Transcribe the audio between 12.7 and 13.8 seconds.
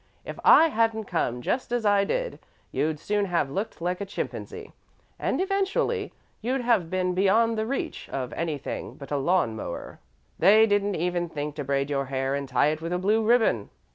with a blue ribbon."